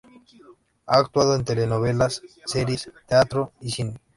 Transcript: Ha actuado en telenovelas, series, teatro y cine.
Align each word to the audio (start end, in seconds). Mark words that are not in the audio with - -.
Ha 0.87 0.97
actuado 0.97 1.35
en 1.35 1.45
telenovelas, 1.45 2.23
series, 2.47 2.91
teatro 3.07 3.51
y 3.61 3.69
cine. 3.69 3.99